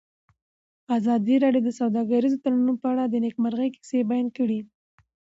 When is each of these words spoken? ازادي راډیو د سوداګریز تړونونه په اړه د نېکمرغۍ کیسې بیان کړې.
ازادي 0.97 1.35
راډیو 1.43 1.63
د 1.65 1.69
سوداګریز 1.79 2.33
تړونونه 2.43 2.73
په 2.81 2.87
اړه 2.91 3.03
د 3.07 3.15
نېکمرغۍ 3.25 3.69
کیسې 3.75 3.99
بیان 4.09 4.27
کړې. 4.37 4.59